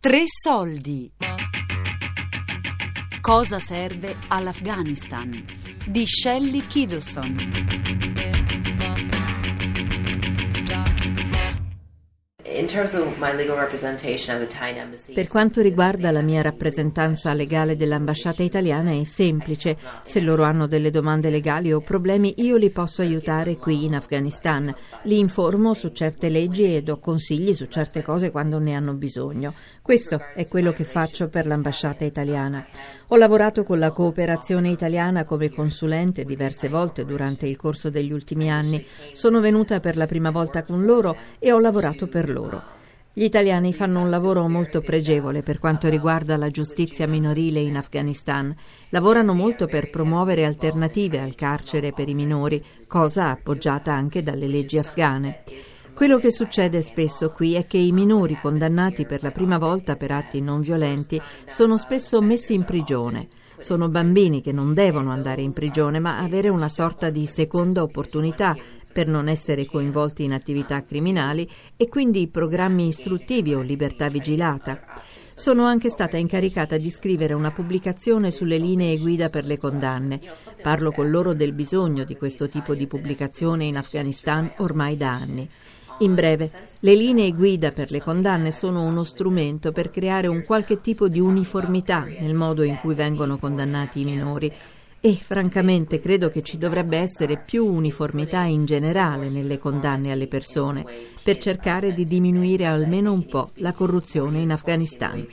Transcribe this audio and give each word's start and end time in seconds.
Tre 0.00 0.22
soldi. 0.24 1.12
Cosa 3.20 3.58
serve 3.58 4.16
all'Afghanistan? 4.28 5.44
Di 5.84 6.06
Shelley 6.06 6.66
Kiddleson. 6.66 7.80
Per 15.14 15.28
quanto 15.28 15.62
riguarda 15.62 16.10
la 16.10 16.20
mia 16.20 16.42
rappresentanza 16.42 17.32
legale 17.32 17.74
dell'ambasciata 17.74 18.42
italiana 18.42 18.90
è 18.92 19.04
semplice. 19.04 19.76
Se 20.02 20.20
loro 20.20 20.42
hanno 20.42 20.66
delle 20.66 20.90
domande 20.90 21.30
legali 21.30 21.72
o 21.72 21.80
problemi 21.80 22.34
io 22.38 22.56
li 22.56 22.70
posso 22.70 23.02
aiutare 23.02 23.56
qui 23.56 23.84
in 23.84 23.94
Afghanistan. 23.94 24.74
Li 25.04 25.18
informo 25.18 25.74
su 25.74 25.88
certe 25.88 26.28
leggi 26.28 26.76
e 26.76 26.82
do 26.82 26.98
consigli 26.98 27.54
su 27.54 27.66
certe 27.66 28.02
cose 28.02 28.30
quando 28.30 28.58
ne 28.58 28.74
hanno 28.74 28.94
bisogno. 28.94 29.54
Questo 29.90 30.22
è 30.36 30.46
quello 30.46 30.70
che 30.70 30.84
faccio 30.84 31.28
per 31.28 31.46
l'ambasciata 31.48 32.04
italiana. 32.04 32.64
Ho 33.08 33.16
lavorato 33.16 33.64
con 33.64 33.80
la 33.80 33.90
cooperazione 33.90 34.70
italiana 34.70 35.24
come 35.24 35.50
consulente 35.50 36.24
diverse 36.24 36.68
volte 36.68 37.04
durante 37.04 37.48
il 37.48 37.56
corso 37.56 37.90
degli 37.90 38.12
ultimi 38.12 38.48
anni. 38.52 38.86
Sono 39.14 39.40
venuta 39.40 39.80
per 39.80 39.96
la 39.96 40.06
prima 40.06 40.30
volta 40.30 40.62
con 40.62 40.84
loro 40.84 41.16
e 41.40 41.50
ho 41.50 41.58
lavorato 41.58 42.06
per 42.06 42.30
loro. 42.30 42.62
Gli 43.12 43.24
italiani 43.24 43.72
fanno 43.72 44.00
un 44.00 44.10
lavoro 44.10 44.46
molto 44.46 44.80
pregevole 44.80 45.42
per 45.42 45.58
quanto 45.58 45.88
riguarda 45.88 46.36
la 46.36 46.50
giustizia 46.50 47.08
minorile 47.08 47.58
in 47.58 47.76
Afghanistan. 47.76 48.54
Lavorano 48.90 49.34
molto 49.34 49.66
per 49.66 49.90
promuovere 49.90 50.44
alternative 50.44 51.18
al 51.18 51.34
carcere 51.34 51.92
per 51.92 52.08
i 52.08 52.14
minori, 52.14 52.64
cosa 52.86 53.30
appoggiata 53.30 53.92
anche 53.92 54.22
dalle 54.22 54.46
leggi 54.46 54.78
afghane. 54.78 55.42
Quello 55.94 56.18
che 56.18 56.32
succede 56.32 56.80
spesso 56.82 57.30
qui 57.30 57.54
è 57.54 57.66
che 57.66 57.76
i 57.76 57.92
minori 57.92 58.38
condannati 58.40 59.04
per 59.04 59.22
la 59.22 59.30
prima 59.30 59.58
volta 59.58 59.96
per 59.96 60.10
atti 60.10 60.40
non 60.40 60.60
violenti 60.60 61.20
sono 61.46 61.76
spesso 61.76 62.20
messi 62.22 62.54
in 62.54 62.64
prigione. 62.64 63.28
Sono 63.58 63.88
bambini 63.88 64.40
che 64.40 64.52
non 64.52 64.72
devono 64.72 65.10
andare 65.10 65.42
in 65.42 65.52
prigione, 65.52 65.98
ma 65.98 66.18
avere 66.18 66.48
una 66.48 66.68
sorta 66.68 67.10
di 67.10 67.26
seconda 67.26 67.82
opportunità 67.82 68.56
per 68.90 69.06
non 69.06 69.28
essere 69.28 69.66
coinvolti 69.66 70.24
in 70.24 70.32
attività 70.32 70.82
criminali 70.82 71.48
e 71.76 71.88
quindi 71.88 72.26
programmi 72.28 72.88
istruttivi 72.88 73.54
o 73.54 73.60
libertà 73.60 74.08
vigilata. 74.08 74.80
Sono 75.34 75.64
anche 75.64 75.88
stata 75.88 76.16
incaricata 76.16 76.76
di 76.76 76.90
scrivere 76.90 77.32
una 77.32 77.50
pubblicazione 77.50 78.30
sulle 78.30 78.58
linee 78.58 78.98
guida 78.98 79.30
per 79.30 79.46
le 79.46 79.56
condanne. 79.56 80.20
Parlo 80.62 80.90
con 80.90 81.10
loro 81.10 81.32
del 81.32 81.52
bisogno 81.52 82.04
di 82.04 82.16
questo 82.16 82.48
tipo 82.48 82.74
di 82.74 82.86
pubblicazione 82.86 83.64
in 83.64 83.78
Afghanistan 83.78 84.52
ormai 84.58 84.96
da 84.98 85.12
anni. 85.12 85.48
In 86.02 86.14
breve, 86.14 86.50
le 86.80 86.94
linee 86.94 87.32
guida 87.32 87.72
per 87.72 87.90
le 87.90 88.00
condanne 88.00 88.52
sono 88.52 88.82
uno 88.82 89.04
strumento 89.04 89.70
per 89.70 89.90
creare 89.90 90.28
un 90.28 90.44
qualche 90.44 90.80
tipo 90.80 91.08
di 91.08 91.20
uniformità 91.20 92.04
nel 92.04 92.32
modo 92.32 92.62
in 92.62 92.78
cui 92.80 92.94
vengono 92.94 93.38
condannati 93.38 94.00
i 94.00 94.04
minori 94.04 94.50
e 95.02 95.14
francamente 95.14 96.00
credo 96.00 96.30
che 96.30 96.42
ci 96.42 96.56
dovrebbe 96.56 96.96
essere 96.96 97.36
più 97.38 97.66
uniformità 97.66 98.42
in 98.42 98.64
generale 98.64 99.28
nelle 99.28 99.58
condanne 99.58 100.12
alle 100.12 100.26
persone 100.26 100.86
per 101.22 101.36
cercare 101.36 101.92
di 101.92 102.06
diminuire 102.06 102.64
almeno 102.64 103.12
un 103.12 103.26
po' 103.26 103.50
la 103.56 103.72
corruzione 103.72 104.40
in 104.40 104.52
Afghanistan. 104.52 105.26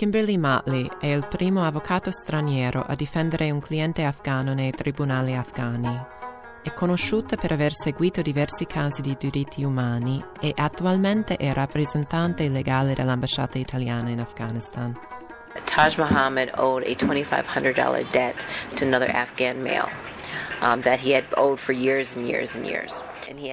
Kimberly 0.00 0.38
Motley 0.38 0.88
è 0.98 1.08
il 1.08 1.26
primo 1.28 1.62
avvocato 1.62 2.10
straniero 2.10 2.82
a 2.88 2.94
difendere 2.94 3.50
un 3.50 3.60
cliente 3.60 4.02
afghano 4.02 4.54
nei 4.54 4.70
tribunali 4.70 5.36
afghani. 5.36 6.00
È 6.62 6.72
conosciuta 6.72 7.36
per 7.36 7.52
aver 7.52 7.74
seguito 7.74 8.22
diversi 8.22 8.64
casi 8.64 9.02
di 9.02 9.14
diritti 9.18 9.62
umani 9.62 10.24
e 10.40 10.54
attualmente 10.56 11.36
è 11.36 11.52
rappresentante 11.52 12.48
legale 12.48 12.94
dell'ambasciata 12.94 13.58
italiana 13.58 14.08
in 14.08 14.20
Afghanistan. 14.20 14.98
Taj 15.66 15.98
Mohammed 15.98 16.52
owed 16.56 16.82
a 16.84 16.94
$2,500 16.94 18.10
debt 18.10 18.46
to 18.76 18.86
another 18.86 19.14
Afghan 19.14 19.62
male 19.62 19.90
um, 20.62 20.80
that 20.80 20.98
he 20.98 21.12
had 21.12 21.26
owed 21.36 21.58
for 21.58 21.74
years 21.74 22.16
and 22.16 22.26
years 22.26 22.54
and 22.54 22.64
years. 22.64 23.02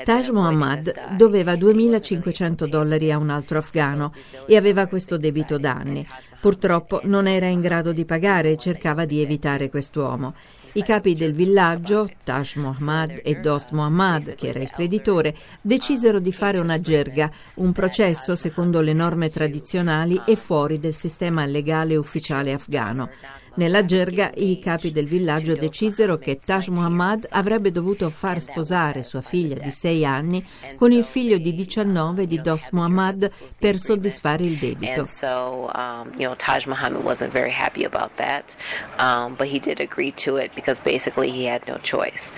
Taj 0.03 0.29
Mohammad 0.29 1.15
doveva 1.15 1.53
2.500 1.53 2.65
dollari 2.65 3.11
a 3.11 3.17
un 3.17 3.29
altro 3.29 3.59
afgano 3.59 4.11
e 4.47 4.55
aveva 4.55 4.87
questo 4.87 5.17
debito 5.17 5.57
da 5.57 5.73
anni. 5.73 6.07
Purtroppo 6.39 7.01
non 7.03 7.27
era 7.27 7.47
in 7.47 7.61
grado 7.61 7.91
di 7.91 8.05
pagare 8.05 8.51
e 8.51 8.57
cercava 8.57 9.05
di 9.05 9.21
evitare 9.21 9.69
quest'uomo. 9.69 10.35
I 10.73 10.83
capi 10.83 11.15
del 11.15 11.33
villaggio, 11.33 12.09
Taj 12.23 12.55
Mohammad 12.57 13.21
e 13.23 13.39
Dost 13.39 13.71
Mohammad, 13.71 14.35
che 14.35 14.49
era 14.49 14.59
il 14.59 14.69
creditore, 14.69 15.35
decisero 15.61 16.19
di 16.19 16.31
fare 16.31 16.59
una 16.59 16.79
gerga, 16.79 17.31
un 17.55 17.71
processo 17.71 18.35
secondo 18.35 18.81
le 18.81 18.93
norme 18.93 19.29
tradizionali 19.29 20.21
e 20.25 20.35
fuori 20.35 20.79
del 20.79 20.93
sistema 20.93 21.45
legale 21.45 21.95
ufficiale 21.95 22.53
afgano. 22.53 23.09
Nella 23.57 23.83
gerga 23.85 24.29
i 24.35 24.59
capi 24.59 24.91
del 24.91 25.07
villaggio 25.07 25.55
decisero 25.55 26.19
che 26.19 26.37
Taj 26.37 26.67
Muhammad 26.67 27.25
avrebbe 27.31 27.71
dovuto 27.71 28.11
far 28.11 28.39
sposare 28.39 29.01
sua 29.01 29.21
figlia 29.21 29.55
di 29.55 29.71
6 29.71 30.05
anni 30.05 30.45
con 30.75 30.91
il 30.91 31.03
figlio 31.03 31.39
di 31.39 31.55
19 31.55 32.27
di 32.27 32.39
Dost 32.39 32.69
Muhammad 32.71 33.31
per 33.57 33.79
soddisfare 33.79 34.43
il 34.43 34.59
debito. 34.59 35.07
Um, 35.23 36.35
Taj 36.37 36.67
Muhammad 36.67 37.03
wasn't 37.03 37.31
very 37.31 37.51
happy 37.51 37.83
about 37.83 38.11
that, 38.17 38.55
um, 38.99 39.33
but 39.33 39.47
he 39.47 39.57
did 39.57 39.79
agree 39.79 40.13
to 40.23 40.37
it 40.37 40.51
because 40.53 40.79
basically 40.83 41.31
he 41.31 41.49
had 41.49 41.63
no 41.65 41.79
choice. 41.81 42.31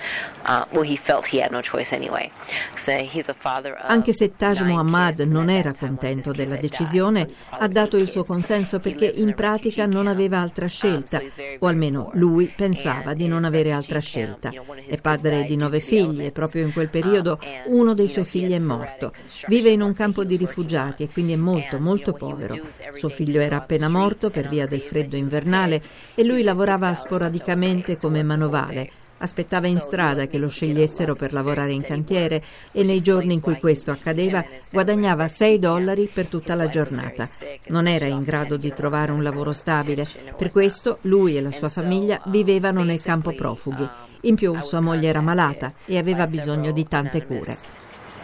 Uh, 0.46 0.64
well, 0.72 0.84
he 0.84 0.96
felt 0.96 1.26
he 1.26 1.42
had 1.42 1.50
no 1.50 1.60
choice 1.60 1.94
anyway. 1.94 2.30
So 2.76 2.92
he's 2.92 3.28
a 3.28 3.34
father 3.34 3.74
of 3.74 3.90
Anche 3.90 4.14
se 4.14 4.34
Taj 4.34 4.62
Muhammad 4.62 5.20
non 5.20 5.50
era 5.50 5.74
contento 5.74 6.32
della 6.32 6.56
decisione, 6.56 7.28
ha 7.50 7.68
dato 7.68 7.98
il 7.98 8.08
suo 8.08 8.24
consenso 8.24 8.80
perché 8.80 9.04
in 9.04 9.34
pratica 9.34 9.84
non 9.84 10.06
aveva 10.06 10.38
altra 10.38 10.66
scelta 10.66 11.09
scelta, 11.18 11.56
o 11.58 11.66
almeno 11.66 12.10
lui 12.14 12.52
pensava 12.54 13.14
di 13.14 13.26
non 13.26 13.44
avere 13.44 13.72
altra 13.72 13.98
scelta. 13.98 14.50
È 14.86 15.00
padre 15.00 15.44
di 15.44 15.56
nove 15.56 15.80
figli 15.80 16.24
e 16.24 16.32
proprio 16.32 16.64
in 16.64 16.72
quel 16.72 16.88
periodo 16.88 17.40
uno 17.66 17.94
dei 17.94 18.08
suoi 18.08 18.24
figli 18.24 18.52
è 18.52 18.58
morto. 18.58 19.12
Vive 19.48 19.70
in 19.70 19.82
un 19.82 19.92
campo 19.92 20.24
di 20.24 20.36
rifugiati 20.36 21.02
e 21.02 21.10
quindi 21.10 21.32
è 21.32 21.36
molto, 21.36 21.80
molto 21.80 22.12
povero. 22.12 22.58
Suo 22.94 23.08
figlio 23.08 23.40
era 23.40 23.56
appena 23.56 23.88
morto 23.88 24.30
per 24.30 24.48
via 24.48 24.66
del 24.66 24.80
freddo 24.80 25.16
invernale 25.16 25.82
e 26.14 26.24
lui 26.24 26.42
lavorava 26.42 26.94
sporadicamente 26.94 27.96
come 27.96 28.22
manovale 28.22 28.99
Aspettava 29.22 29.66
in 29.66 29.80
strada 29.80 30.26
che 30.26 30.38
lo 30.38 30.48
scegliessero 30.48 31.14
per 31.14 31.34
lavorare 31.34 31.72
in 31.72 31.82
cantiere 31.82 32.42
e 32.72 32.82
nei 32.82 33.02
giorni 33.02 33.34
in 33.34 33.40
cui 33.40 33.58
questo 33.58 33.90
accadeva 33.90 34.42
guadagnava 34.72 35.28
6 35.28 35.58
dollari 35.58 36.10
per 36.12 36.26
tutta 36.26 36.54
la 36.54 36.68
giornata. 36.68 37.28
Non 37.66 37.86
era 37.86 38.06
in 38.06 38.22
grado 38.22 38.56
di 38.56 38.72
trovare 38.72 39.12
un 39.12 39.22
lavoro 39.22 39.52
stabile, 39.52 40.08
per 40.38 40.50
questo 40.50 40.98
lui 41.02 41.36
e 41.36 41.42
la 41.42 41.52
sua 41.52 41.68
famiglia 41.68 42.22
vivevano 42.26 42.82
nel 42.82 43.02
campo 43.02 43.34
profughi. 43.34 43.86
In 44.22 44.36
più 44.36 44.58
sua 44.62 44.80
moglie 44.80 45.08
era 45.08 45.20
malata 45.20 45.74
e 45.84 45.98
aveva 45.98 46.26
bisogno 46.26 46.72
di 46.72 46.88
tante 46.88 47.26
cure. 47.26 47.58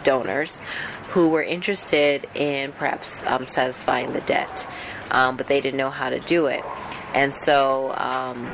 Donors 0.03 0.61
who 1.13 1.27
were 1.29 1.43
interested 1.43 2.27
in 2.33 2.71
perhaps 2.71 3.23
um, 3.27 3.45
satisfying 3.45 4.13
the 4.13 4.21
debt, 4.25 4.65
um, 5.11 5.35
but 5.35 5.47
they 5.47 5.61
didn't 5.61 5.77
know 5.77 5.91
how 5.91 6.09
to 6.09 6.19
do 6.19 6.47
it. 6.47 6.63
Um, 7.13 8.47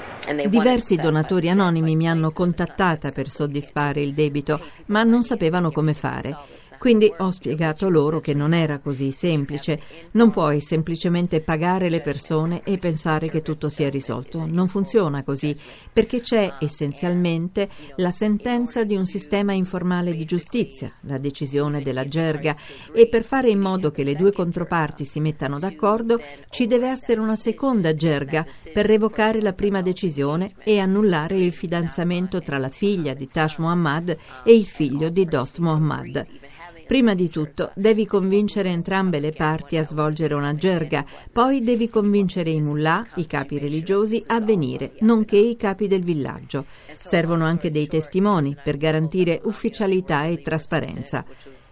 Diversi 0.48 0.96
donatori 0.96 1.50
anonimi 1.50 1.96
mi 1.96 2.08
hanno 2.08 2.31
contattata 2.31 3.12
per 3.12 3.28
soddisfare 3.28 4.02
il 4.02 4.14
debito, 4.14 4.60
ma 4.88 5.04
non 5.04 5.24
sapevano 5.24 5.72
come 5.72 5.94
fare. 5.94 6.36
Quindi 6.83 7.09
ho 7.19 7.31
spiegato 7.31 7.88
loro 7.88 8.19
che 8.19 8.33
non 8.33 8.53
era 8.53 8.80
così 8.80 9.13
semplice. 9.13 9.80
Non 10.12 10.31
puoi 10.31 10.59
semplicemente 10.59 11.39
pagare 11.39 11.89
le 11.89 12.01
persone 12.01 12.62
e 12.65 12.77
pensare 12.77 13.30
che 13.30 13.41
tutto 13.41 13.69
sia 13.69 13.89
risolto. 13.89 14.45
Non 14.45 14.68
funziona 14.68 15.24
così, 15.24 15.56
perché 15.94 16.19
c'è 16.19 16.56
essenzialmente 16.59 17.69
la 17.95 18.12
sentenza 18.12 18.83
di 18.83 18.97
un 18.97 19.06
sistema 19.06 19.53
informale 19.53 20.13
di 20.13 20.25
giustizia, 20.25 20.91
la 21.03 21.18
decisione 21.19 21.81
della 21.81 22.03
gerga, 22.03 22.53
e 22.94 23.07
per 23.07 23.24
fare 23.24 23.50
in 23.50 23.62
modo 23.62 23.89
che 23.89 24.03
le 24.03 24.18
due 24.18 24.33
controparti 24.33 25.06
si 25.06 25.21
mettano 25.21 25.59
d'accordo 25.59 26.19
ci 26.50 26.68
deve 26.68 26.89
essere 26.89 27.21
una 27.21 27.38
seconda 27.38 27.95
gerga 27.95 28.45
per 28.74 28.85
revocare 28.88 29.41
la 29.41 29.53
prima 29.53 29.81
decisione 29.81 30.51
e 30.65 30.80
annullare 30.80 31.38
il 31.38 31.53
fidanzamento 31.53 32.41
tra 32.41 32.57
la 32.57 32.68
figlia 32.68 33.13
di 33.13 33.30
Tash 33.30 33.56
Muhammad 33.59 34.18
e 34.44 34.53
il 34.53 34.65
figlio 34.65 35.07
di 35.07 35.24
Dost 35.24 35.59
Muhammad. 35.59 36.41
Prima 36.88 37.13
di 37.13 37.30
tutto 37.30 37.71
devi 37.75 38.06
convincere 38.06 38.69
entrambe 38.69 39.19
le 39.19 39.31
parti 39.31 39.77
a 39.77 39.85
svolgere 39.85 40.33
una 40.33 40.53
gerga, 40.53 41.06
poi 41.31 41.63
devi 41.63 41.89
convincere 41.89 42.50
i 42.50 42.62
mullah, 42.62 43.06
i 43.15 43.25
capi 43.25 43.57
religiosi, 43.57 44.24
a 44.27 44.39
venire, 44.41 44.94
nonché 45.00 45.38
i 45.38 45.56
capi 45.56 45.88
del 45.88 46.03
villaggio. 46.03 46.65
Servono 46.95 47.45
anche 47.45 47.71
dei 47.71 47.88
testimoni 47.88 48.56
per 48.62 48.77
garantire 48.77 49.39
ufficialità 49.44 50.25
e 50.25 50.41
trasparenza. 50.41 51.25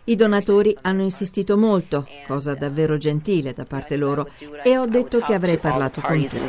I 0.06 0.16
donatori 0.16 0.76
hanno 0.82 1.04
insistito 1.04 1.58
molto, 1.58 2.08
cosa 2.26 2.56
davvero 2.56 2.98
gentile 2.98 3.54
da 3.54 3.66
parte 3.66 3.98
loro, 3.98 4.30
e 4.64 4.78
ho 4.78 4.88
detto 4.88 5.20
che 5.20 5.34
avrei 5.34 5.58
parlato 5.58 6.02
con 6.02 6.20
tutti. 6.26 6.40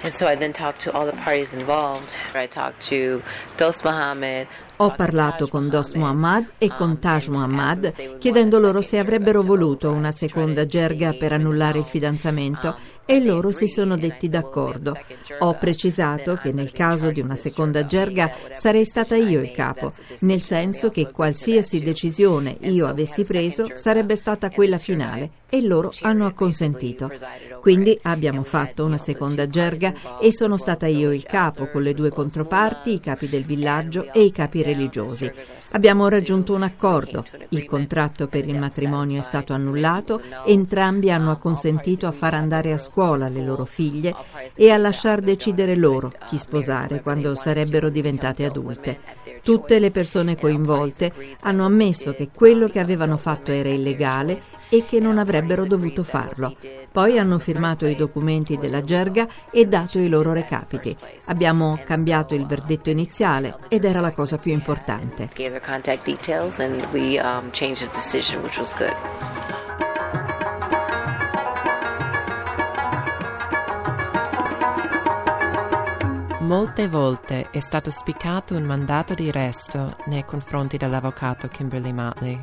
And 0.00 0.12
so 0.12 0.26
I 0.28 0.36
then 0.36 0.52
talked 0.52 0.80
to 0.84 0.92
all 0.92 1.10
the 1.10 1.16
parties 1.24 1.52
involved. 1.52 2.14
I 2.32 2.46
talked 2.46 2.86
to 2.88 3.20
Dost 3.56 3.82
Mohammed, 3.82 4.46
ho 4.80 4.94
parlato 4.94 5.48
con 5.48 5.68
Dost 5.68 5.94
Muhammad 5.96 6.52
e 6.58 6.68
con 6.68 6.98
Taj 6.98 7.28
Muhammad 7.28 8.18
chiedendo 8.18 8.58
loro 8.58 8.80
se 8.80 8.98
avrebbero 8.98 9.42
voluto 9.42 9.90
una 9.90 10.12
seconda 10.12 10.66
gerga 10.66 11.12
per 11.14 11.32
annullare 11.32 11.78
il 11.78 11.84
fidanzamento 11.84 12.76
e 13.10 13.24
loro 13.24 13.50
si 13.50 13.68
sono 13.68 13.96
detti 13.96 14.28
d'accordo. 14.28 14.94
Ho 15.40 15.54
precisato 15.54 16.36
che 16.36 16.52
nel 16.52 16.72
caso 16.72 17.10
di 17.10 17.20
una 17.20 17.36
seconda 17.36 17.86
gerga 17.86 18.30
sarei 18.52 18.84
stata 18.84 19.16
io 19.16 19.40
il 19.40 19.50
capo, 19.50 19.94
nel 20.20 20.42
senso 20.42 20.90
che 20.90 21.10
qualsiasi 21.10 21.80
decisione 21.80 22.58
io 22.60 22.86
avessi 22.86 23.24
preso 23.24 23.70
sarebbe 23.74 24.14
stata 24.14 24.50
quella 24.50 24.76
finale 24.76 25.30
e 25.48 25.62
loro 25.62 25.90
hanno 26.02 26.26
acconsentito. 26.26 27.10
Quindi 27.62 27.98
abbiamo 28.02 28.42
fatto 28.42 28.84
una 28.84 28.98
seconda 28.98 29.48
gerga 29.48 30.18
e 30.20 30.30
sono 30.30 30.58
stata 30.58 30.86
io 30.86 31.10
il 31.10 31.24
capo 31.24 31.70
con 31.70 31.82
le 31.82 31.94
due 31.94 32.10
controparti, 32.10 32.92
i 32.92 33.00
capi 33.00 33.28
del 33.28 33.46
villaggio 33.46 34.12
e 34.12 34.22
i 34.22 34.30
capi 34.30 34.62
religiosi. 34.72 35.30
Abbiamo 35.72 36.08
raggiunto 36.08 36.54
un 36.54 36.62
accordo, 36.62 37.24
il 37.50 37.64
contratto 37.64 38.26
per 38.26 38.46
il 38.46 38.58
matrimonio 38.58 39.20
è 39.20 39.22
stato 39.22 39.52
annullato, 39.52 40.20
entrambi 40.46 41.10
hanno 41.10 41.30
acconsentito 41.30 42.06
a 42.06 42.12
far 42.12 42.34
andare 42.34 42.72
a 42.72 42.78
scuola 42.78 43.28
le 43.28 43.44
loro 43.44 43.64
figlie 43.64 44.14
e 44.54 44.70
a 44.70 44.76
lasciar 44.76 45.20
decidere 45.20 45.76
loro 45.76 46.12
chi 46.26 46.38
sposare 46.38 47.02
quando 47.02 47.34
sarebbero 47.34 47.88
diventate 47.88 48.44
adulte. 48.44 49.27
Tutte 49.48 49.78
le 49.78 49.90
persone 49.90 50.36
coinvolte 50.36 51.10
hanno 51.40 51.64
ammesso 51.64 52.12
che 52.12 52.28
quello 52.34 52.68
che 52.68 52.80
avevano 52.80 53.16
fatto 53.16 53.50
era 53.50 53.70
illegale 53.70 54.42
e 54.68 54.84
che 54.84 55.00
non 55.00 55.16
avrebbero 55.16 55.64
dovuto 55.64 56.02
farlo. 56.02 56.54
Poi 56.92 57.18
hanno 57.18 57.38
firmato 57.38 57.86
i 57.86 57.96
documenti 57.96 58.58
della 58.58 58.82
gerga 58.82 59.26
e 59.50 59.64
dato 59.64 59.98
i 60.00 60.10
loro 60.10 60.34
recapiti. 60.34 60.94
Abbiamo 61.28 61.80
cambiato 61.82 62.34
il 62.34 62.44
verdetto 62.44 62.90
iniziale 62.90 63.56
ed 63.68 63.86
era 63.86 64.00
la 64.00 64.12
cosa 64.12 64.36
più 64.36 64.52
importante. 64.52 65.30
Molte 76.48 76.88
volte 76.88 77.50
è 77.50 77.60
stato 77.60 77.90
spiccato 77.90 78.54
un 78.54 78.62
mandato 78.62 79.12
di 79.12 79.28
arresto 79.28 79.94
nei 80.06 80.24
confronti 80.24 80.78
dell'avvocato 80.78 81.46
Kimberly 81.46 81.92
Motley. 81.92 82.40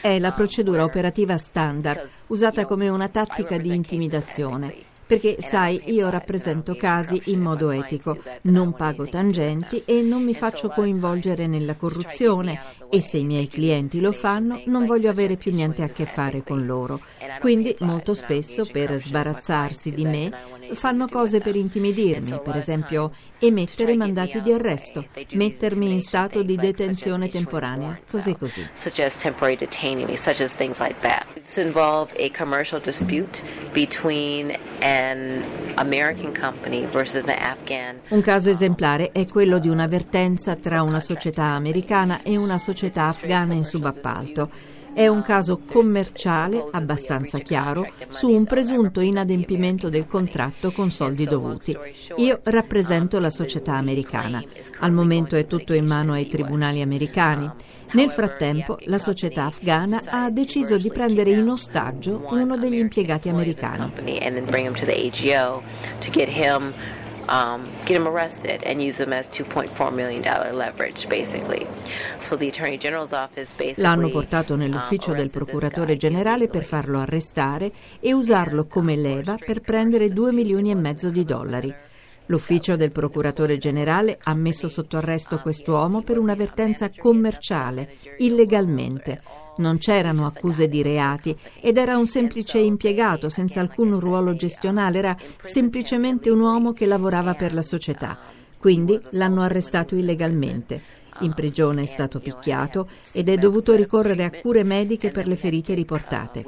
È 0.00 0.18
la 0.20 0.32
procedura 0.32 0.84
operativa 0.84 1.36
standard 1.38 2.08
usata 2.28 2.66
come 2.66 2.88
una 2.88 3.08
tattica 3.08 3.58
di 3.58 3.74
intimidazione. 3.74 4.85
Perché, 5.06 5.36
sai, 5.38 5.80
io 5.86 6.10
rappresento 6.10 6.74
casi 6.74 7.20
in 7.26 7.40
modo 7.40 7.70
etico, 7.70 8.18
non 8.42 8.72
pago 8.74 9.06
tangenti 9.06 9.82
e 9.84 10.02
non 10.02 10.24
mi 10.24 10.34
faccio 10.34 10.68
coinvolgere 10.68 11.46
nella 11.46 11.76
corruzione. 11.76 12.60
e 12.90 13.00
se 13.00 13.18
i 13.18 13.24
miei 13.24 13.48
clienti 13.48 14.00
lo 14.00 14.12
fanno 14.12 14.62
non 14.66 14.86
voglio 14.86 15.10
avere 15.10 15.36
più 15.36 15.52
niente 15.52 15.82
a 15.82 15.88
che 15.88 16.06
fare 16.06 16.42
con 16.42 16.64
loro. 16.64 17.00
Quindi 17.40 17.74
molto 17.80 18.14
spesso 18.14 18.66
per 18.66 18.98
sbarazzarsi 18.98 19.92
di 19.92 20.04
me 20.04 20.32
fanno 20.72 21.06
cose 21.06 21.40
per 21.40 21.56
intimidirmi, 21.56 22.40
per 22.42 22.56
esempio 22.56 23.12
emettere 23.38 23.94
mandati 23.96 24.40
di 24.42 24.52
arresto, 24.52 25.06
mettermi 25.32 25.92
in 25.92 26.00
stato 26.00 26.42
di 26.42 26.56
detenzione 26.56 27.28
temporanea, 27.28 28.00
così 28.08 28.36
così. 28.36 28.66
It's 31.46 31.58
involved 31.58 32.16
a 32.18 32.28
commercial 32.28 32.80
dispute 32.80 33.40
between 33.72 34.58
Un 38.08 38.20
caso 38.22 38.48
esemplare 38.48 39.12
è 39.12 39.26
quello 39.26 39.58
di 39.58 39.68
un'avvertenza 39.68 40.56
tra 40.56 40.80
una 40.80 41.00
società 41.00 41.44
americana 41.44 42.22
e 42.22 42.38
una 42.38 42.56
società 42.56 43.08
afghana 43.08 43.52
in 43.52 43.64
subappalto. 43.64 44.50
È 44.94 45.06
un 45.06 45.20
caso 45.20 45.58
commerciale 45.58 46.64
abbastanza 46.70 47.36
chiaro 47.40 47.86
su 48.08 48.30
un 48.30 48.46
presunto 48.46 49.00
inadempimento 49.00 49.90
del 49.90 50.06
contratto 50.06 50.72
con 50.72 50.90
soldi 50.90 51.26
dovuti. 51.26 51.76
Io 52.16 52.40
rappresento 52.44 53.20
la 53.20 53.28
società 53.28 53.74
americana. 53.74 54.42
Al 54.78 54.92
momento 54.92 55.36
è 55.36 55.46
tutto 55.46 55.74
in 55.74 55.84
mano 55.84 56.14
ai 56.14 56.26
tribunali 56.28 56.80
americani. 56.80 57.50
Nel 57.92 58.10
frattempo 58.10 58.78
la 58.84 58.98
società 58.98 59.44
afghana 59.44 60.02
ha 60.06 60.30
deciso 60.30 60.76
di 60.76 60.90
prendere 60.90 61.30
in 61.30 61.48
ostaggio 61.48 62.26
uno 62.30 62.56
degli 62.56 62.78
impiegati 62.78 63.28
americani 63.28 63.92
um, 67.28 67.68
get 67.84 67.96
him 67.96 68.06
arrested 68.06 68.62
and 68.64 68.80
use 68.80 69.00
him 69.00 69.12
as 69.12 69.28
2.4 69.28 69.92
million 69.92 70.22
dollar 70.22 70.52
leverage 70.52 71.06
basically. 71.08 71.66
So 72.18 72.36
the 72.36 72.48
Attorney 72.48 72.78
General's 72.78 73.12
office 73.12 73.52
basically 73.56 73.82
L'hanno 73.82 74.10
portato 74.10 74.56
nell'ufficio 74.56 75.10
um, 75.10 75.16
del 75.16 75.30
procuratore 75.30 75.96
generale 75.96 76.48
per 76.48 76.64
farlo 76.64 77.00
arrestare 77.00 77.72
e 78.00 78.12
usarlo 78.12 78.66
come 78.66 78.96
leva 78.96 79.36
per 79.36 79.60
prendere 79.60 80.10
2 80.10 80.32
milioni 80.32 80.70
e 80.70 80.74
mezzo 80.74 81.10
di 81.10 81.24
dollari. 81.24 81.74
L'ufficio 82.26 82.76
del 82.76 82.90
procuratore 82.90 83.56
generale 83.56 84.18
ha 84.22 84.34
messo 84.34 84.68
sotto 84.68 84.96
arresto 84.96 85.38
quest'uomo 85.38 86.02
per 86.02 86.18
un'avvertenza 86.18 86.90
commerciale, 86.96 87.96
illegalmente. 88.18 89.22
Non 89.58 89.78
c'erano 89.78 90.26
accuse 90.26 90.68
di 90.68 90.82
reati 90.82 91.36
ed 91.60 91.76
era 91.78 91.96
un 91.96 92.06
semplice 92.06 92.58
impiegato 92.58 93.28
senza 93.28 93.60
alcun 93.60 93.98
ruolo 94.00 94.34
gestionale, 94.34 94.98
era 94.98 95.16
semplicemente 95.40 96.28
un 96.28 96.40
uomo 96.40 96.72
che 96.72 96.86
lavorava 96.86 97.34
per 97.34 97.54
la 97.54 97.62
società. 97.62 98.18
Quindi 98.58 98.98
l'hanno 99.10 99.42
arrestato 99.42 99.94
illegalmente. 99.94 101.04
In 101.20 101.32
prigione 101.34 101.82
è 101.82 101.86
stato 101.86 102.18
picchiato 102.18 102.88
ed 103.12 103.28
è 103.28 103.36
dovuto 103.36 103.74
ricorrere 103.74 104.24
a 104.24 104.30
cure 104.30 104.62
mediche 104.62 105.10
per 105.10 105.26
le 105.26 105.36
ferite 105.36 105.74
riportate. 105.74 106.44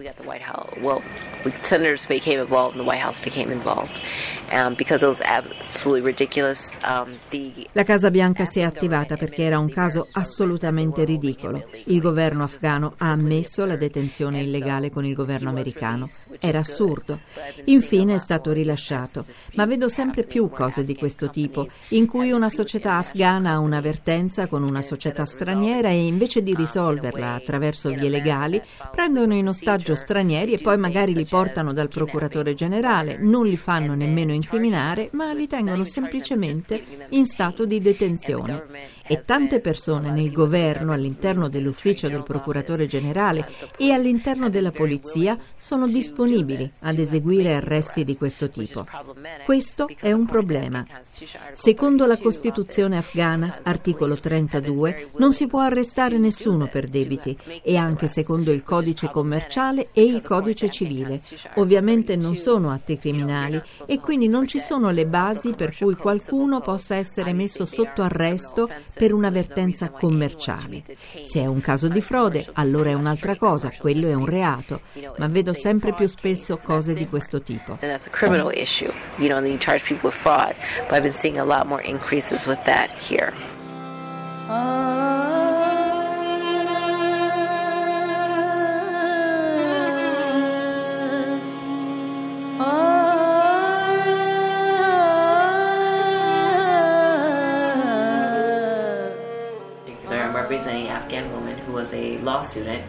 La 7.72 7.84
Casa 7.84 8.10
Bianca 8.10 8.44
si 8.44 8.60
è 8.60 8.62
attivata 8.62 9.16
perché 9.16 9.42
era 9.42 9.58
un 9.58 9.70
caso 9.70 10.08
assolutamente 10.12 11.04
ridicolo. 11.04 11.68
Il 11.84 12.00
governo 12.00 12.44
afghano 12.44 12.94
ha 12.98 13.10
ammesso 13.10 13.64
la 13.64 13.76
detenzione 13.76 14.40
illegale 14.40 14.90
con 14.90 15.04
il 15.04 15.14
governo 15.14 15.48
americano. 15.48 16.08
Era 16.38 16.60
assurdo. 16.60 17.20
Infine 17.64 18.14
è 18.14 18.18
stato 18.18 18.52
rilasciato. 18.52 19.24
Ma 19.54 19.66
vedo 19.66 19.88
sempre 19.88 20.24
più 20.24 20.48
cose 20.50 20.84
di 20.84 20.96
questo 20.96 21.30
tipo, 21.30 21.66
in 21.90 22.06
cui 22.06 22.32
una 22.32 22.48
società 22.48 22.96
afghana 22.96 23.52
ha 23.52 23.58
un'avvertenza 23.58 24.46
con 24.46 24.57
con 24.58 24.68
una 24.68 24.82
società 24.82 25.24
straniera 25.24 25.88
e 25.90 26.06
invece 26.06 26.42
di 26.42 26.52
risolverla 26.52 27.34
attraverso 27.34 27.90
vie 27.90 28.08
legali 28.08 28.60
prendono 28.90 29.34
in 29.34 29.46
ostaggio 29.46 29.94
stranieri 29.94 30.54
e 30.54 30.58
poi 30.58 30.76
magari 30.76 31.14
li 31.14 31.24
portano 31.24 31.72
dal 31.72 31.88
procuratore 31.88 32.54
generale, 32.54 33.18
non 33.20 33.46
li 33.46 33.56
fanno 33.56 33.94
nemmeno 33.94 34.32
incriminare, 34.32 35.10
ma 35.12 35.32
li 35.32 35.46
tengono 35.46 35.84
semplicemente 35.84 36.84
in 37.10 37.26
stato 37.26 37.64
di 37.64 37.80
detenzione. 37.80 38.96
E 39.06 39.22
tante 39.22 39.60
persone 39.60 40.10
nel 40.10 40.32
governo, 40.32 40.92
all'interno 40.92 41.48
dell'ufficio 41.48 42.08
del 42.08 42.24
procuratore 42.24 42.86
generale 42.86 43.48
e 43.78 43.92
all'interno 43.92 44.50
della 44.50 44.72
polizia 44.72 45.38
sono 45.56 45.86
disponibili 45.86 46.70
ad 46.80 46.98
eseguire 46.98 47.54
arresti 47.54 48.04
di 48.04 48.16
questo 48.16 48.50
tipo. 48.50 48.86
Questo 49.46 49.88
è 49.98 50.12
un 50.12 50.26
problema. 50.26 50.84
Secondo 51.52 52.04
la 52.06 52.18
Costituzione 52.18 52.98
afghana, 52.98 53.60
articolo 53.62 54.16
30 54.16 54.47
32 54.48 55.10
non 55.16 55.32
si 55.32 55.46
può 55.46 55.60
arrestare 55.60 56.18
nessuno 56.18 56.66
per 56.66 56.88
debiti 56.88 57.36
e 57.62 57.76
anche 57.76 58.08
secondo 58.08 58.50
il 58.52 58.62
codice 58.62 59.08
commerciale 59.08 59.88
e 59.92 60.02
il 60.04 60.22
codice 60.22 60.70
civile. 60.70 61.20
Ovviamente 61.56 62.16
non 62.16 62.34
sono 62.34 62.70
atti 62.70 62.98
criminali 62.98 63.60
e 63.86 64.00
quindi 64.00 64.28
non 64.28 64.46
ci 64.46 64.58
sono 64.58 64.90
le 64.90 65.06
basi 65.06 65.54
per 65.54 65.76
cui 65.76 65.94
qualcuno 65.94 66.60
possa 66.60 66.96
essere 66.96 67.32
messo 67.32 67.66
sotto 67.66 68.02
arresto 68.02 68.68
per 68.94 69.12
un'avvertenza 69.12 69.90
commerciale. 69.90 70.82
Se 71.22 71.40
è 71.40 71.46
un 71.46 71.60
caso 71.60 71.88
di 71.88 72.00
frode, 72.00 72.46
allora 72.54 72.90
è 72.90 72.94
un'altra 72.94 73.36
cosa, 73.36 73.72
quello 73.76 74.08
è 74.08 74.14
un 74.14 74.26
reato, 74.26 74.80
ma 75.18 75.26
vedo 75.28 75.52
sempre 75.52 75.92
più 75.92 76.06
spesso 76.06 76.58
cose 76.62 76.94
di 76.94 77.06
questo 77.06 77.42
tipo. 77.42 77.78
You 79.18 79.28
know, 79.28 79.40
you 79.42 79.58
charge 79.58 79.84
people 79.84 80.08
with 80.08 80.14
fraud, 80.14 80.54
but 80.88 80.92
I've 80.92 81.02
been 81.02 81.12
seeing 81.12 81.38
a 81.38 81.44
lot 81.44 81.66
more 81.66 81.82
increases 81.82 82.46
with 82.46 82.58
here. 83.08 83.32
representing 100.48 100.88
Afghan 100.88 101.30
woman 101.30 101.58
who 101.58 101.72
was 101.72 101.92
a 101.92 102.16
law 102.18 102.40
student 102.40 102.82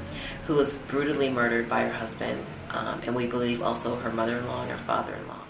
who 0.48 0.56
was 0.56 0.72
brutally 0.88 1.30
murdered 1.30 1.68
by 1.68 1.82
her 1.82 1.92
husband, 1.92 2.46
um, 2.70 3.01
and 3.06 3.13
we 3.13 3.28
believe 3.28 3.62
also 3.62 3.98
her 3.98 4.12
mother 4.12 4.38
in 4.38 4.48
law 4.48 4.62
and 4.62 4.72
her 4.72 4.78
father 4.78 5.13
in 5.13 5.28
law. 5.28 5.49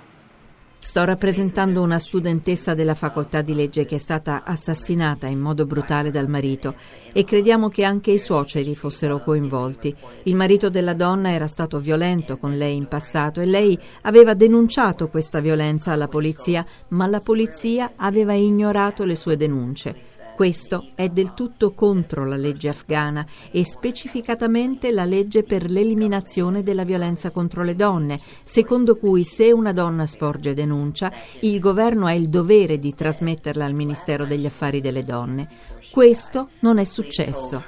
Sto 0.89 1.05
rappresentando 1.05 1.83
una 1.83 1.99
studentessa 1.99 2.73
della 2.73 2.95
facoltà 2.95 3.43
di 3.43 3.53
legge 3.53 3.85
che 3.85 3.97
è 3.97 3.99
stata 3.99 4.43
assassinata 4.43 5.27
in 5.27 5.37
modo 5.37 5.67
brutale 5.67 6.09
dal 6.09 6.27
marito 6.27 6.73
e 7.13 7.23
crediamo 7.23 7.69
che 7.69 7.83
anche 7.83 8.09
i 8.09 8.17
suoceri 8.17 8.75
fossero 8.75 9.21
coinvolti. 9.21 9.95
Il 10.23 10.35
marito 10.35 10.71
della 10.71 10.95
donna 10.95 11.31
era 11.31 11.45
stato 11.45 11.77
violento 11.79 12.39
con 12.39 12.57
lei 12.57 12.75
in 12.75 12.87
passato 12.87 13.39
e 13.39 13.45
lei 13.45 13.77
aveva 14.01 14.33
denunciato 14.33 15.09
questa 15.09 15.41
violenza 15.41 15.91
alla 15.91 16.07
polizia, 16.07 16.65
ma 16.87 17.05
la 17.05 17.19
polizia 17.19 17.91
aveva 17.95 18.33
ignorato 18.33 19.05
le 19.05 19.15
sue 19.15 19.37
denunce. 19.37 20.18
Questo 20.39 20.91
è 20.95 21.09
del 21.09 21.33
tutto 21.33 21.73
contro 21.73 22.25
la 22.25 22.37
legge 22.37 22.69
afghana 22.69 23.25
e 23.51 23.65
specificatamente 23.65 24.93
la 24.93 25.03
legge 25.03 25.43
per 25.43 25.69
l'eliminazione 25.69 26.63
della 26.63 26.85
violenza 26.85 27.29
contro 27.29 27.61
le 27.61 27.75
donne, 27.75 28.21
secondo 28.45 28.95
cui 28.95 29.25
se 29.25 29.51
una 29.51 29.73
donna 29.73 30.05
sporge 30.05 30.53
denuncia, 30.53 31.11
il 31.41 31.59
governo 31.59 32.05
ha 32.05 32.13
il 32.13 32.29
dovere 32.29 32.79
di 32.79 32.95
trasmetterla 32.95 33.65
al 33.65 33.73
Ministero 33.73 34.25
degli 34.25 34.45
Affari 34.45 34.79
delle 34.79 35.03
Donne. 35.03 35.49
Questo 35.91 36.51
non 36.61 36.77
è 36.77 36.85
successo. 36.85 37.61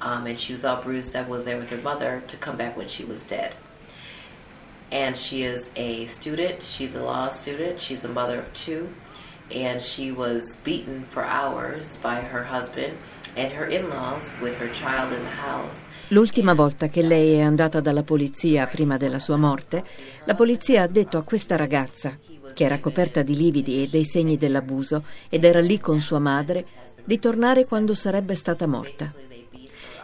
Um, 0.00 0.24
and 4.90 5.14
she 5.14 5.44
is 5.44 5.68
a 5.76 6.06
student, 6.06 6.62
she's 6.62 6.94
a 6.94 7.02
law 7.02 7.28
student, 7.28 7.78
she's 7.78 8.04
a 8.04 8.08
mother 8.08 8.38
of 8.38 8.50
two. 8.54 8.88
And 9.52 9.80
she 9.80 10.10
was 10.10 10.56
beaten 10.64 11.04
for 11.08 11.22
hours 11.22 11.96
by 12.02 12.20
her 12.20 12.44
husband 12.44 12.94
and 13.36 13.52
her 13.52 13.66
in-laws 13.66 14.32
with 14.40 14.56
her 14.58 14.70
child 14.72 15.12
in 15.12 15.22
the 15.22 15.36
house. 15.36 15.88
L'ultima 16.08 16.54
volta 16.54 16.88
che 16.88 17.02
lei 17.02 17.34
è 17.34 17.40
andata 17.40 17.80
dalla 17.80 18.02
polizia 18.02 18.66
prima 18.66 18.96
della 18.96 19.20
sua 19.20 19.36
morte, 19.36 19.84
la 20.24 20.34
polizia 20.34 20.82
ha 20.82 20.88
detto 20.88 21.18
a 21.18 21.22
questa 21.22 21.54
ragazza, 21.54 22.18
che 22.52 22.64
era 22.64 22.80
coperta 22.80 23.22
di 23.22 23.36
lividi 23.36 23.82
e 23.82 23.88
dei 23.88 24.04
segni 24.04 24.36
dell'abuso 24.36 25.04
ed 25.28 25.44
era 25.44 25.60
lì 25.60 25.78
con 25.78 26.00
sua 26.00 26.18
madre, 26.18 26.66
di 27.04 27.18
tornare 27.18 27.64
quando 27.64 27.94
sarebbe 27.94 28.34
stata 28.34 28.66
morta. 28.66 29.12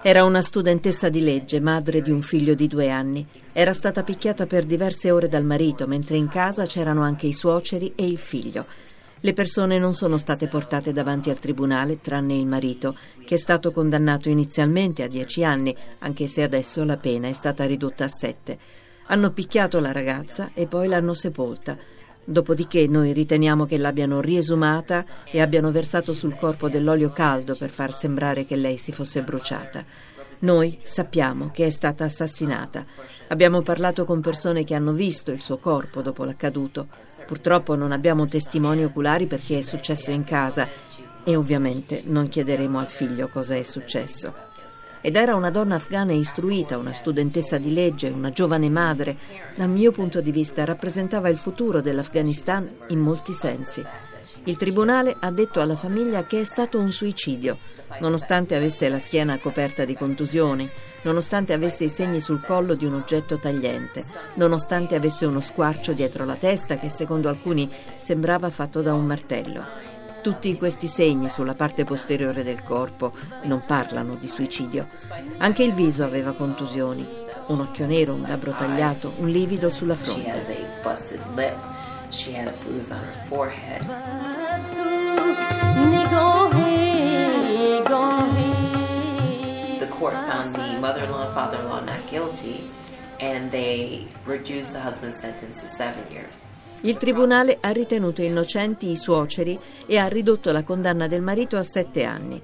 Era 0.01 0.23
una 0.23 0.43
studentessa 0.43 1.09
di 1.09 1.21
legge, 1.21 1.59
madre 1.59 2.01
di 2.01 2.13
un 2.13 2.23
figlio 2.23 2.55
di 2.55 2.69
due 2.69 2.91
anni. 2.91 3.27
Era 3.53 3.73
stata 3.73 4.05
picchiata 4.05 4.47
per 4.47 4.65
diverse 4.65 5.11
ore 5.11 5.29
dal 5.29 5.43
marito, 5.43 5.89
mentre 5.89 6.17
in 6.17 6.29
casa 6.29 6.67
c'erano 6.67 7.03
anche 7.03 7.27
i 7.27 7.33
suoceri 7.33 7.93
e 7.97 8.07
il 8.07 8.19
figlio. 8.19 8.67
Le 9.27 9.33
persone 9.33 9.81
non 9.81 9.93
sono 9.93 10.19
state 10.19 10.47
portate 10.47 10.93
davanti 10.93 11.31
al 11.31 11.41
tribunale 11.41 12.01
tranne 12.01 12.37
il 12.37 12.47
marito, 12.47 12.97
che 13.25 13.35
è 13.35 13.39
stato 13.39 13.73
condannato 13.73 14.29
inizialmente 14.29 15.03
a 15.03 15.09
dieci 15.09 15.43
anni, 15.43 15.75
anche 15.99 16.29
se 16.29 16.45
adesso 16.45 16.85
la 16.85 16.97
pena 16.97 17.27
è 17.27 17.33
stata 17.33 17.67
ridotta 17.67 18.05
a 18.05 18.09
sette. 18.09 18.57
Hanno 19.07 19.33
picchiato 19.33 19.81
la 19.81 19.91
ragazza 19.91 20.53
e 20.55 20.69
poi 20.69 20.87
l'hanno 20.87 21.13
sepolta. 21.13 21.77
Dopodiché 22.25 22.87
noi 22.87 23.13
riteniamo 23.13 23.65
che 23.65 23.79
l'abbiano 23.79 24.21
riesumata 24.21 25.05
e 25.25 25.41
abbiano 25.41 25.73
versato 25.73 26.15
sul 26.15 26.37
corpo 26.37 26.69
dell'olio 26.69 27.11
caldo 27.11 27.57
per 27.57 27.71
far 27.71 27.93
sembrare 27.93 28.45
che 28.45 28.55
lei 28.55 28.77
si 28.77 28.93
fosse 28.93 29.25
bruciata. 29.25 29.85
Noi 30.39 30.79
sappiamo 30.83 31.51
che 31.51 31.67
è 31.67 31.71
stata 31.71 32.05
assassinata. 32.05 32.87
Abbiamo 33.27 33.61
parlato 33.63 34.05
con 34.05 34.21
persone 34.21 34.63
che 34.63 34.77
hanno 34.77 34.93
visto 34.93 35.33
il 35.33 35.41
suo 35.41 35.59
corpo 35.59 36.01
dopo 36.01 36.23
l'accaduto. 36.23 36.87
Purtroppo 37.27 37.75
non 37.75 37.91
abbiamo 37.91 38.27
testimoni 38.27 38.85
oculari 38.85 39.27
perché 39.27 39.59
è 39.59 39.63
successo 39.63 40.11
in 40.11 40.25
casa 40.25 40.69
e 41.25 41.35
ovviamente 41.35 42.03
non 42.07 42.29
chiederemo 42.29 42.79
al 42.79 42.89
figlio 42.89 43.29
cosa 43.29 43.57
è 43.57 43.63
successo. 43.65 44.33
Ed 45.01 45.17
era 45.17 45.35
una 45.35 45.51
donna 45.51 45.75
afghana 45.75 46.13
istruita, 46.13 46.79
una 46.79 46.93
studentessa 46.93 47.59
di 47.59 47.73
legge, 47.73 48.09
una 48.09 48.31
giovane 48.31 48.71
madre. 48.71 49.17
Dal 49.55 49.69
mio 49.69 49.91
punto 49.91 50.21
di 50.21 50.31
vista 50.31 50.65
rappresentava 50.65 51.29
il 51.29 51.37
futuro 51.37 51.81
dell'Afghanistan 51.81 52.69
in 52.89 53.01
molti 53.01 53.33
sensi. 53.33 53.85
Il 54.49 54.57
tribunale 54.57 55.17
ha 55.19 55.33
detto 55.33 55.61
alla 55.61 55.75
famiglia 55.75 56.25
che 56.25 56.41
è 56.41 56.45
stato 56.45 56.79
un 56.79 56.93
suicidio, 56.93 57.59
nonostante 57.99 58.55
avesse 58.55 58.89
la 58.89 59.01
schiena 59.01 59.41
coperta 59.41 59.85
di 59.85 59.97
contusioni, 59.97 60.71
nonostante 61.03 61.53
avesse 61.53 61.83
i 61.85 61.89
segni 61.89 62.21
sul 62.21 62.41
collo 62.41 62.75
di 62.75 62.85
un 62.85 62.95
oggetto 62.95 63.39
tagliente, 63.41 64.05
nonostante 64.35 64.95
avesse 64.95 65.27
uno 65.27 65.41
squarcio 65.41 65.95
dietro 65.95 66.25
la 66.25 66.37
testa 66.37 66.79
che 66.79 66.89
secondo 66.91 67.29
alcuni 67.29 67.69
sembrava 67.97 68.49
fatto 68.51 68.83
da 68.83 68.95
un 68.95 69.05
martello. 69.05 69.65
Tutti 70.23 70.57
questi 70.57 70.87
segni 70.87 71.29
sulla 71.29 71.55
parte 71.55 71.83
posteriore 71.83 72.45
del 72.45 72.63
corpo 72.63 73.13
non 73.43 73.65
parlano 73.67 74.15
di 74.15 74.29
suicidio. 74.29 74.87
Anche 75.39 75.65
il 75.65 75.75
viso 75.75 76.05
aveva 76.05 76.35
contusioni, 76.35 77.05
un 77.49 77.61
occhio 77.61 77.87
nero, 77.87 78.15
un 78.15 78.23
labbro 78.23 78.53
tagliato, 78.53 79.13
un 79.19 79.29
livido 79.29 79.71
sulla 79.71 79.97
fronte. 79.97 81.75
She 82.17 82.33
had 82.33 82.49
a 82.49 82.53
bruise 82.53 82.91
on 82.91 83.05
her 83.05 83.25
forehead. 83.29 83.83
The 89.81 89.87
court 89.89 90.15
found 90.15 90.57
the 90.57 90.81
mother-in-law 90.81 91.27
and 91.27 91.35
father-in-law 91.35 91.85
not 91.85 92.09
guilty 92.09 92.71
and 93.21 93.53
they 93.53 94.09
reduced 94.25 94.73
the 94.73 94.81
husband's 94.81 95.21
sentence 95.21 95.61
to 95.61 95.69
seven 95.69 96.11
years. 96.11 96.35
Il 96.83 96.97
tribunale 96.99 97.59
ha 97.61 97.71
ritenuto 97.71 98.23
innocenti 98.23 98.91
i 98.91 98.97
suoceri 98.97 99.59
e 99.87 99.99
ha 99.99 100.07
ridotto 100.07 100.53
la 100.53 100.63
condanna 100.63 101.07
del 101.07 101.23
marito 101.23 101.57
a 101.57 101.63
sette 101.63 102.05
anni. 102.05 102.41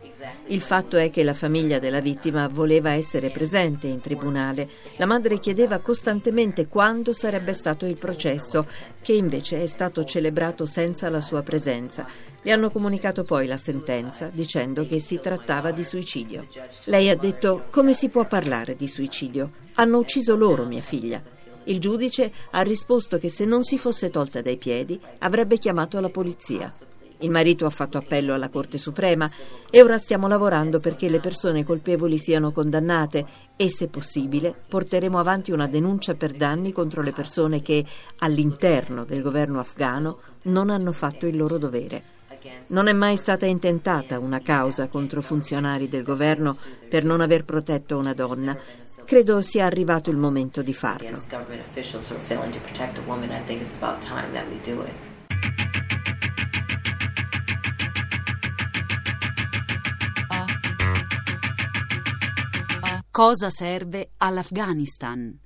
Il 0.47 0.61
fatto 0.61 0.97
è 0.97 1.11
che 1.11 1.23
la 1.23 1.35
famiglia 1.35 1.79
della 1.79 2.01
vittima 2.01 2.49
voleva 2.49 2.91
essere 2.91 3.31
presente 3.31 3.87
in 3.87 4.01
tribunale. 4.01 4.69
La 4.97 5.07
madre 5.07 5.39
chiedeva 5.39 5.79
costantemente 5.79 6.67
quando 6.67 7.13
sarebbe 7.13 7.55
stato 7.55 7.87
il 7.87 7.97
processo, 7.99 8.67
che 9.01 9.13
invece 9.13 9.63
è 9.63 9.67
stato 9.67 10.05
celebrato 10.05 10.67
senza 10.67 11.09
la 11.09 11.21
sua 11.21 11.43
presenza. 11.43 12.07
Le 12.43 12.51
hanno 12.51 12.71
comunicato 12.71 13.25
poi 13.25 13.47
la 13.47 13.57
sentenza 13.57 14.31
dicendo 14.33 14.87
che 14.87 14.99
si 14.99 15.21
trattava 15.21 15.71
di 15.71 15.85
suicidio. 15.85 16.47
Lei 16.85 17.09
ha 17.09 17.17
detto 17.17 17.67
come 17.71 17.93
si 17.93 18.09
può 18.09 18.27
parlare 18.27 18.75
di 18.75 18.89
suicidio? 18.89 19.53
Hanno 19.75 19.99
ucciso 19.99 20.37
loro 20.37 20.65
mia 20.65 20.83
figlia. 20.83 21.32
Il 21.65 21.79
giudice 21.79 22.33
ha 22.51 22.61
risposto 22.63 23.19
che 23.19 23.29
se 23.29 23.45
non 23.45 23.63
si 23.63 23.79
fosse 23.79 24.11
tolta 24.11 24.43
dai 24.43 24.57
piedi 24.57 25.01
avrebbe 25.19 25.59
chiamato 25.59 26.01
la 26.01 26.09
polizia. 26.09 26.73
Il 27.19 27.31
marito 27.31 27.67
ha 27.67 27.71
fatto 27.71 27.99
appello 27.99 28.35
alla 28.35 28.49
Corte 28.49 28.79
Suprema 28.79 29.31
e 29.71 29.81
ora 29.81 29.97
stiamo 29.97 30.27
lavorando 30.27 30.81
perché 30.81 31.09
le 31.09 31.21
persone 31.21 31.65
colpevoli 31.65 32.19
siano 32.19 32.51
condannate 32.51 33.25
e, 33.57 33.71
se 33.71 33.87
possibile, 33.87 34.53
porteremo 34.69 35.19
avanti 35.19 35.53
una 35.53 35.69
denuncia 35.69 36.15
per 36.15 36.33
danni 36.33 36.73
contro 36.73 37.01
le 37.01 37.13
persone 37.13 37.63
che, 37.63 37.85
all'interno 38.19 39.05
del 39.05 39.23
governo 39.23 39.61
afghano, 39.61 40.19
non 40.43 40.69
hanno 40.69 40.91
fatto 40.91 41.27
il 41.27 41.37
loro 41.37 41.59
dovere. 41.59 42.21
Non 42.69 42.89
è 42.89 42.93
mai 42.93 43.17
stata 43.17 43.47
intentata 43.47 44.19
una 44.19 44.41
causa 44.41 44.89
contro 44.89 45.23
funzionari 45.23 45.89
del 45.89 46.03
governo 46.03 46.57
per 46.89 47.05
non 47.05 47.21
aver 47.21 47.45
protetto 47.45 47.97
una 47.97 48.15
donna. 48.15 48.59
Credo 49.05 49.43
sia 49.43 49.67
arrivato 49.67 50.11
il 50.11 50.17
momento 50.17 50.63
di 50.63 50.73
farlo. 50.73 51.21
Cosa 63.11 63.51
serve 63.51 64.13
all'Afghanistan? 64.17 65.39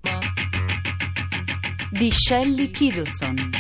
Di 1.91 2.13
Shelley 2.13 2.71
Kiddleson. 2.71 3.51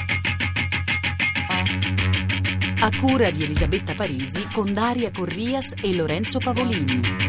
A 2.79 2.99
cura 3.01 3.31
di 3.31 3.43
Elisabetta 3.43 3.95
Parisi 3.95 4.47
con 4.53 4.73
Daria 4.73 5.11
Corrias 5.11 5.75
e 5.83 5.93
Lorenzo 5.93 6.39
Pavolini. 6.39 7.26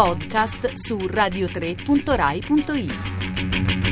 Podcast 0.00 0.64
su 0.86 0.98
radio3.rai.it. 0.98 3.89